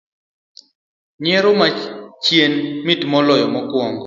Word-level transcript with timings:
Nyiero 1.21 1.51
ma 1.59 1.67
chien 2.23 2.53
mit 2.85 3.01
moloyo 3.11 3.45
mokuongo 3.53 3.99